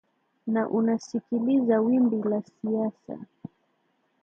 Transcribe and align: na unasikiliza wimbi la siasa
na 0.47 0.69
unasikiliza 0.69 1.79
wimbi 1.81 2.29
la 2.29 2.41
siasa 2.41 3.19